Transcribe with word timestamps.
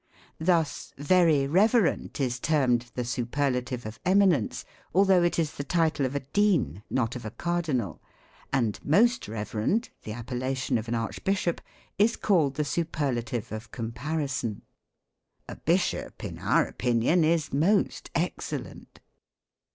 Thus, 0.39 0.95
Very 0.97 1.45
Reverend 1.45 2.19
is 2.19 2.39
termed 2.39 2.89
the 2.95 3.05
superlative 3.05 3.85
of 3.85 3.99
eminence, 4.03 4.65
although 4.95 5.21
it 5.21 5.37
is 5.37 5.51
the 5.51 5.63
title 5.63 6.07
of 6.07 6.15
a 6.15 6.21
dean, 6.21 6.81
not 6.89 7.15
of 7.15 7.23
a 7.23 7.29
cardinal; 7.29 8.01
and 8.51 8.79
Most 8.83 9.27
Reverend, 9.27 9.89
the 10.01 10.13
appellation 10.13 10.79
of 10.79 10.87
an 10.87 10.95
Archbishop, 10.95 11.61
is 11.99 12.15
called 12.15 12.55
the 12.55 12.65
superlative 12.65 13.51
of 13.51 13.69
comparison. 13.71 14.63
A 15.47 15.55
Bishop, 15.55 16.23
in 16.23 16.39
our 16.39 16.65
opinion, 16.65 17.23
is 17.23 17.53
Most 17.53 18.09
Excellent. 18.15 19.01